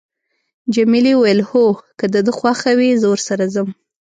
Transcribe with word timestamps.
جميلې 0.75 1.13
وويل: 1.17 1.39
هو، 1.49 1.65
که 1.99 2.05
د 2.13 2.15
ده 2.25 2.31
خوښه 2.37 2.71
وي، 2.79 2.91
زه 3.01 3.07
ورسره 3.09 3.45
ځم. 3.53 3.69